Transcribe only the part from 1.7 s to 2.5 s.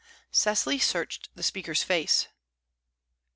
face.